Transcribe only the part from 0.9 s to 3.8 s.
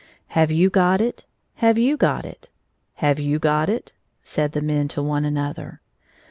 it?— Have you got it?— Have you got